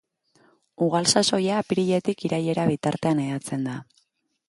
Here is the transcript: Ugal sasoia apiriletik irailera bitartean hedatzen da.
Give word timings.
Ugal 0.85 1.09
sasoia 1.13 1.59
apiriletik 1.65 2.25
irailera 2.31 2.67
bitartean 2.73 3.25
hedatzen 3.29 3.73
da. 3.73 3.79